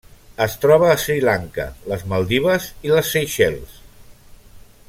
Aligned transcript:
Es 0.45 0.53
troba 0.63 0.87
a 0.93 0.95
Sri 1.03 1.17
Lanka, 1.27 1.67
les 1.93 2.07
Maldives 2.15 2.67
i 2.89 2.95
les 2.97 3.15
Seychelles. 3.17 3.81